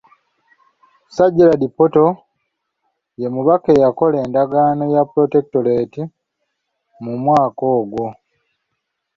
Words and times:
Sir 1.15 1.29
Gerald 1.35 1.63
Portal 1.77 2.13
ye 3.21 3.27
Mubaka 3.35 3.67
eyakola 3.73 4.15
Endagaano 4.25 4.83
ya 4.95 5.03
Protectorate 5.11 6.01
mu 7.03 7.13
mwaka 7.23 7.63
ogwo. 7.79 8.05